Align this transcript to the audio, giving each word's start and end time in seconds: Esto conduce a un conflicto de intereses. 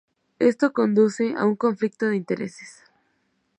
Esto 0.39 0.73
conduce 0.73 1.35
a 1.37 1.45
un 1.45 1.55
conflicto 1.55 2.07
de 2.07 2.15
intereses. 2.15 2.85